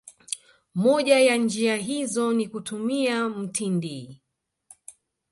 Moja 0.75 1.19
ya 1.19 1.35
njia 1.35 1.75
hizo 1.75 2.33
ni 2.33 2.47
kutumia 2.47 3.29
mtindi 3.29 4.21